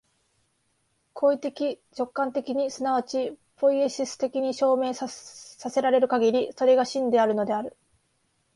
[1.13, 7.77] 行為的直観的に即ちポイエシス的に証明せられるかぎり、それが真であるのである。